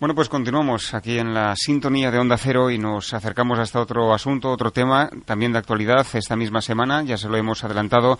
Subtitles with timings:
[0.00, 4.14] Bueno, pues continuamos aquí en la sintonía de Onda Cero y nos acercamos hasta otro
[4.14, 8.16] asunto, otro tema, también de actualidad esta misma semana, ya se lo hemos adelantado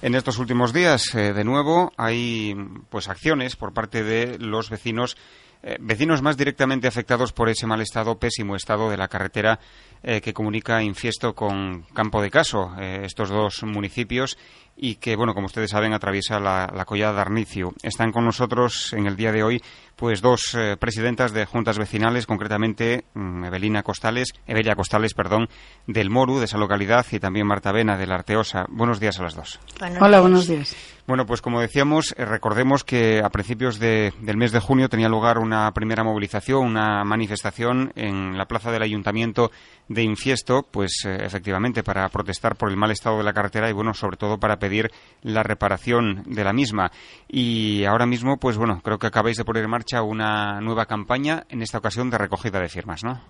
[0.00, 1.14] en estos últimos días.
[1.14, 2.56] Eh, de nuevo hay
[2.88, 5.18] pues acciones por parte de los vecinos
[5.62, 9.58] eh, vecinos más directamente afectados por ese mal estado, pésimo estado de la carretera
[10.02, 14.38] eh, que comunica Infiesto con Campo de Caso, estos dos municipios,
[14.76, 17.74] y que, bueno, como ustedes saben, atraviesa la, la collada de Arnicio.
[17.82, 19.62] Están con nosotros en el día de hoy
[19.98, 25.48] pues dos eh, presidentas de juntas vecinales, concretamente mm, Evelina Costales, Evelia Costales, perdón,
[25.88, 28.66] del Moru, de esa localidad, y también Marta Vena, de la Arteosa.
[28.68, 29.58] Buenos días a las dos.
[30.00, 30.76] Hola, buenos días.
[31.08, 35.38] Bueno, pues como decíamos, eh, recordemos que a principios del mes de junio tenía lugar
[35.38, 39.50] una primera movilización, una manifestación en la plaza del Ayuntamiento
[39.88, 43.72] de Infiesto, pues eh, efectivamente para protestar por el mal estado de la carretera y
[43.72, 44.90] bueno, sobre todo para pedir
[45.22, 46.90] la reparación de la misma.
[47.28, 51.44] Y ahora mismo, pues bueno, creo que acabáis de poner en marcha una nueva campaña,
[51.48, 53.20] en esta ocasión de recogida de firmas, ¿no?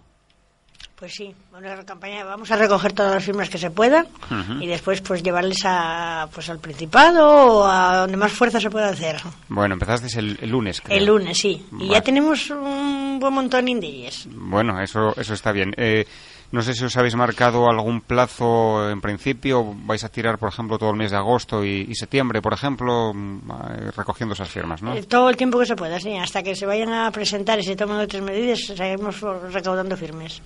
[0.99, 4.09] Pues sí, una campaña, vamos a recoger todas las firmas que se puedan
[4.60, 8.88] y después pues llevarles a, pues al Principado o a donde más fuerza se pueda
[8.88, 9.16] hacer.
[9.49, 10.99] Bueno, empezaste el, lunes, creo.
[10.99, 11.65] El lunes, sí.
[11.79, 14.29] Y ya tenemos un buen montón de indies.
[14.32, 15.73] Bueno, eso, eso está bien.
[15.77, 16.05] Eh,
[16.51, 19.74] no sé si os habéis marcado algún plazo en principio.
[19.85, 23.38] ¿Vais a tirar, por ejemplo, todo el mes de agosto y, septiembre, por ejemplo, mm,
[23.51, 24.95] eh, recogiendo esas firmas, ¿no?
[24.95, 26.16] Eh, todo el tiempo que se pueda, sí.
[26.16, 29.21] Hasta que se vayan a presentar y se tomen otras medidas, seguimos
[29.52, 30.40] recaudando firmes.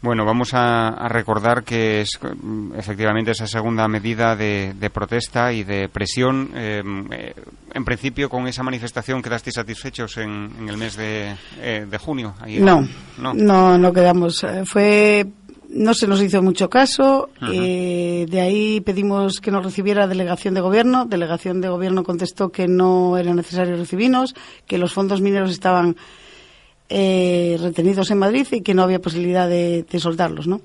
[0.00, 5.88] Bueno, vamos a, recordar que es mm, efectivamente esa segunda medida de, protesta y de
[5.88, 6.50] presión.
[6.54, 7.34] Em, eh,
[7.74, 11.36] en principio, con esa manifestación, ¿quedasteis satisfechos en, el mes de,
[11.98, 12.34] junio?
[12.60, 12.86] no,
[13.18, 14.46] no, no, no quedamos.
[14.64, 15.26] Fue
[15.68, 17.30] no se nos hizo mucho caso.
[17.52, 21.04] Eh, de ahí pedimos que nos recibiera delegación de gobierno.
[21.04, 24.34] Delegación de gobierno contestó que no era necesario recibirnos,
[24.66, 25.96] que los fondos mineros estaban
[26.88, 30.62] eh, retenidos en Madrid y que no había posibilidad de, soltarlos, ¿no?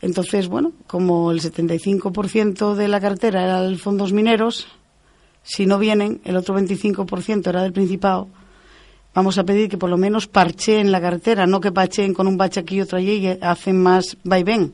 [0.00, 4.68] Entonces, bueno, como el 75% de la cartera era de fondos mineros,
[5.42, 8.28] si no vienen, el otro 25% era del Principado,
[9.14, 12.36] vamos a pedir que por lo menos parcheen la carretera, no que parcheen con un
[12.36, 14.72] bache aquí y otro allí y hacen más vaivén,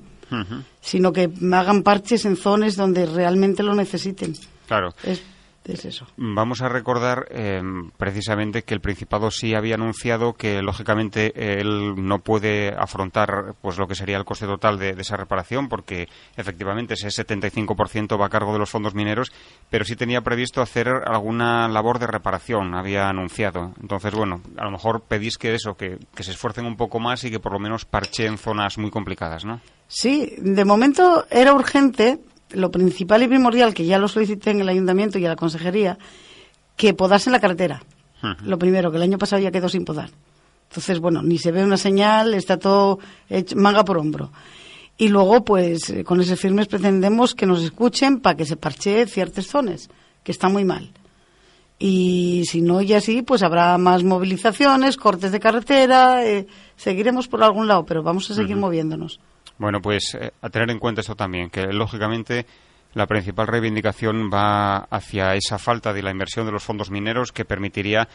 [0.81, 4.35] sino que hagan parches en zonas donde realmente lo necesiten.
[4.67, 4.95] Claro
[5.65, 6.07] eso.
[6.17, 7.63] Vamos a recordar eh,
[7.97, 13.87] precisamente que el Principado sí había anunciado que lógicamente él no puede afrontar pues lo
[13.87, 18.53] que sería el coste total de, esa reparación porque efectivamente ese 75% va a cargo
[18.53, 19.33] de los fondos mineros,
[19.71, 23.73] pero sí tenía previsto hacer alguna labor de reparación, había anunciado.
[23.81, 27.25] Entonces, bueno, a lo mejor pedís que eso, que, que se esfuercen un poco más
[27.25, 29.61] y que por lo menos parchen zonas muy complicadas, ¿no?
[29.87, 32.19] Sí, de momento era urgente
[32.55, 35.99] lo principal y primordial, que ya lo solicité en el ayuntamiento y a la consejería,
[36.77, 37.83] que podasen la carretera.
[38.45, 40.11] Lo primero, que el año pasado ya quedó sin podar.
[40.71, 42.99] Entonces, bueno, ni se ve una señal, está todo
[43.29, 44.33] hecho, manga por hombro.
[44.97, 49.07] Y luego, pues, eh, con ese firmes pretendemos que nos escuchen para que se parche
[49.07, 49.91] ciertas zonas,
[50.23, 50.91] que están muy mal.
[51.79, 57.43] Y si no y así, pues habrá más movilizaciones, cortes de carretera, eh, seguiremos por
[57.43, 59.21] algún lado, pero vamos a seguir moviéndonos.
[59.59, 62.47] Bueno, pues eh, a tener en cuenta esto también, que lógicamente
[62.95, 67.45] la principal reivindicación va hacia esa falta de la inversión de los fondos mineros que
[67.45, 68.09] permitiría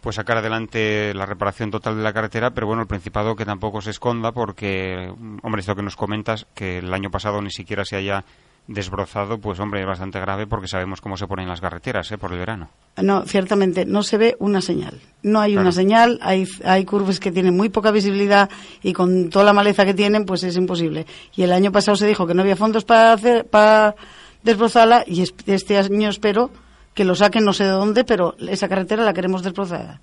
[0.00, 3.80] pues sacar adelante la reparación total de la carretera, pero bueno, el Principado que tampoco
[3.80, 5.10] se esconda porque,
[5.42, 8.22] hombre, esto que nos comentas, que el año pasado ni siquiera se haya
[8.66, 12.18] desbrozado, pues hombre, es bastante grave porque sabemos cómo se ponen las carreteras ¿eh?
[12.18, 12.70] por el verano.
[12.96, 15.00] No, ciertamente, no se ve una señal.
[15.22, 18.48] No hay una señal, hay, hay curvas que tienen muy poca visibilidad
[18.82, 21.06] y con toda la maleza que tienen, pues es imposible.
[21.34, 23.96] Y el año pasado se dijo que no había fondos para, hacer, para
[24.42, 26.50] desbrozarla y este año espero
[26.94, 30.00] que lo saquen no sé de dónde, pero esa carretera la queremos desbrozada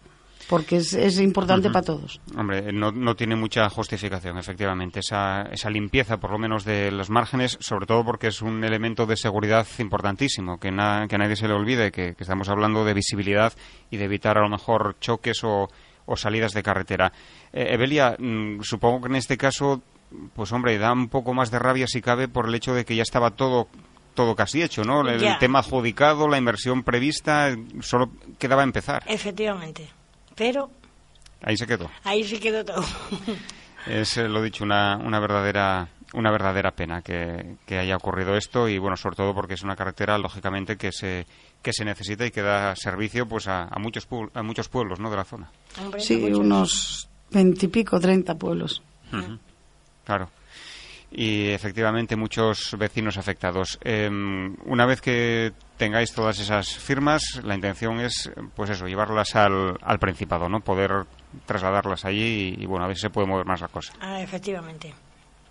[0.52, 2.20] porque es, importante para todos.
[2.36, 7.10] Hombre, no, no, tiene mucha justificación, efectivamente, esa, esa limpieza, por lo menos, de los
[7.10, 11.54] márgenes, sobre todo porque es un elemento de seguridad importantísimo, que, que nadie se le
[11.54, 13.54] olvide, que, estamos hablando de visibilidad
[13.90, 15.70] y de evitar a lo mejor choques o,
[16.06, 17.14] o salidas de carretera.
[17.54, 19.82] Eh, Evelia, mm, supongo que en este caso,
[20.36, 22.98] pues hombre, da un poco más de rabia si cabe por el hecho de que
[22.98, 23.70] ya estaba todo
[24.16, 25.08] todo casi hecho, ¿no?
[25.08, 29.02] El tema adjudicado, la inversión prevista, solo quedaba empezar.
[29.08, 30.01] Efectivamente
[30.36, 30.70] pero...
[31.42, 31.90] Ahí se quedó.
[32.04, 32.84] Ahí se quedó todo.
[33.88, 38.78] es, eh, lo dicho, una, una verdadera una verdadera pena que, haya ocurrido esto y
[38.78, 41.26] bueno sobre todo porque es una carretera lógicamente que se
[41.62, 45.16] que se necesita y que da servicio pues a, muchos a muchos pueblos no de
[45.16, 45.50] la zona.
[46.00, 48.84] Sí unos veintipico treinta pueblos.
[50.04, 50.30] Claro
[51.12, 53.78] y efectivamente muchos vecinos afectados.
[53.84, 59.78] Em, una vez que tengáis todas esas firmas, la intención es, pues eso, llevarlas al,
[59.82, 60.62] al Principado, ¿no?
[60.62, 61.06] Poder
[61.46, 63.94] trasladarlas allí y, bueno, a ver si se puede mover más la cosa.
[64.00, 64.94] Ah, efectivamente.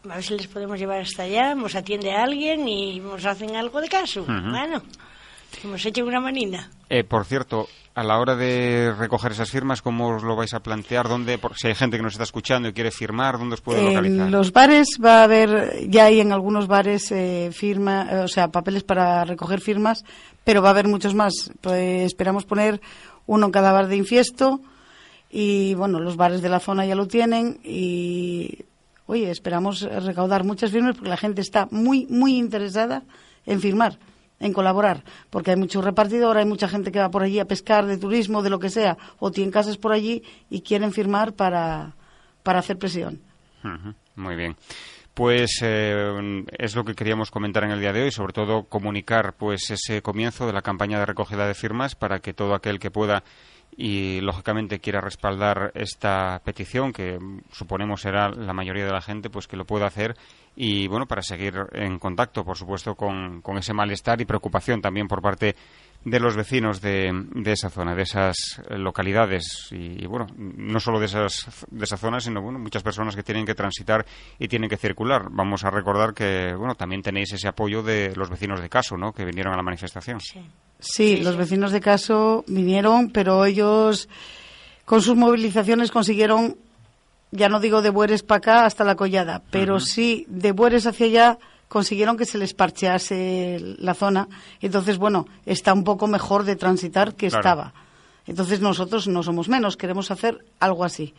[0.08, 3.54] A ver si les podemos llevar hasta allá, nos atiende a alguien y nos hacen
[3.54, 4.24] algo de caso.
[4.24, 4.82] Bueno,
[5.62, 6.70] hemos hecho una manina.
[6.92, 10.60] Eh, por cierto, a la hora de recoger esas firmas, ¿cómo os lo vais a
[10.60, 11.08] plantear?
[11.08, 13.81] ¿Dónde, por, si hay gente que nos está escuchando y quiere firmar, ¿dónde os puede
[13.81, 14.26] localizar?
[14.26, 18.28] En los bares va a haber, ya hay en algunos bares eh, firma, eh, o
[18.28, 20.04] sea, papeles para recoger firmas,
[20.42, 21.52] pero va a haber muchos más.
[21.60, 22.81] Pues esperamos poner
[23.26, 24.60] uno en cada bar de infiesto
[25.31, 28.64] y, bueno, los bares de la zona ya lo tienen y,
[29.06, 33.04] oye, esperamos recaudar muchas firmas porque la gente está muy, muy interesada
[33.46, 33.96] en firmar
[34.40, 37.87] en colaborar, porque hay mucho repartidor, hay mucha gente que va por allí a pescar,
[37.87, 41.92] de turismo, de lo que sea, o tienen casas por allí y quieren firmar para,
[42.42, 43.20] para hacer presión.
[44.16, 44.56] Muy bien.
[45.12, 49.34] Pues eh, es lo que queríamos comentar en el día de hoy, sobre todo comunicar
[49.34, 52.90] pues ese comienzo de la campaña de recogida de firmas para que todo aquel que
[52.90, 53.22] pueda
[53.76, 57.19] y lógicamente quiera respaldar esta petición que
[57.52, 60.17] suponemos será la mayoría de la gente pues que lo pueda hacer
[60.56, 65.08] y bueno para seguir en contacto por supuesto con, con ese malestar y preocupación también
[65.08, 65.55] por parte
[66.05, 71.06] de los vecinos de, de esa zona, de esas localidades y, bueno, no solo de
[71.06, 74.06] esas de esa zona, sino bueno, muchas personas que tienen que transitar
[74.38, 75.26] y tienen que circular.
[75.31, 79.12] Vamos a recordar que bueno, también tenéis ese apoyo de los vecinos de Caso, ¿no?
[79.12, 80.20] que vinieron a la manifestación.
[80.20, 80.40] Sí.
[80.80, 84.08] Sí, los vecinos de Caso vinieron, pero ellos
[84.84, 86.56] con sus movilizaciones consiguieron,
[87.30, 91.06] ya no digo de Bueres para acá hasta la collada, pero sí de Bueres hacia
[91.06, 91.38] allá
[91.68, 94.26] consiguieron que se les parchease la zona.
[94.60, 97.72] Entonces, bueno, está un poco mejor de transitar que estaba.
[98.26, 101.14] Entonces nosotros no somos menos, queremos hacer algo así.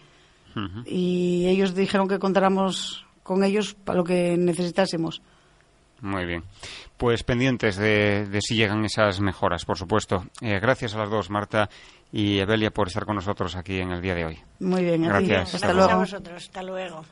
[0.85, 5.21] Y ellos dijeron que contáramos con ellos para lo que necesitásemos.
[6.01, 6.44] Muy bien.
[6.98, 10.25] Pues pendientes de, si llegan esas mejoras, por supuesto.
[10.42, 11.69] Eh, gracias a las dos, Marta
[12.12, 14.39] y Evelia, por estar con nosotros aquí en el día de hoy.
[14.59, 15.56] Muy bien, gracias.
[15.56, 15.92] Hasta, luego.
[15.92, 16.44] A vosotros.
[16.44, 17.06] Hasta luego.